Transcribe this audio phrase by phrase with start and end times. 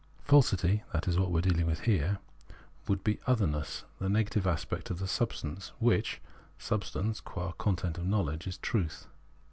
[0.23, 2.17] Falsity (that is what we are dealing with here)
[2.87, 6.19] would be otlierness, the negative aspect of the substance, which
[6.57, 9.05] [substance], qua content of knowledge, is truth.